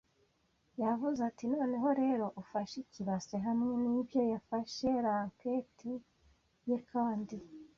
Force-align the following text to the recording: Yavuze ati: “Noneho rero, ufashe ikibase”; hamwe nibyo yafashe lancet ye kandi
Yavuze 0.81 1.19
ati: 1.29 1.43
“Noneho 1.55 1.89
rero, 2.01 2.25
ufashe 2.41 2.75
ikibase”; 2.83 3.35
hamwe 3.45 3.73
nibyo 3.83 4.21
yafashe 4.33 4.89
lancet 5.05 5.77
ye 6.67 6.77
kandi 6.91 7.35